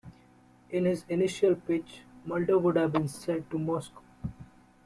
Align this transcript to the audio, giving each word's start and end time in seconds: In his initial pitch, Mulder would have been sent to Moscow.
In 0.71 0.85
his 0.85 1.05
initial 1.09 1.53
pitch, 1.53 2.01
Mulder 2.25 2.57
would 2.57 2.75
have 2.75 2.91
been 2.93 3.07
sent 3.07 3.51
to 3.51 3.59
Moscow. 3.59 4.01